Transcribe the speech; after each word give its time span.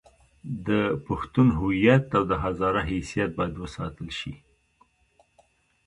د 0.67 0.69
پښتون 1.07 1.47
هویت 1.59 2.05
او 2.17 2.23
د 2.31 2.33
هزاره 2.43 2.81
حیثیت 2.91 3.29
باید 3.37 3.55
وساتل 3.63 4.07
شي. 4.19 4.33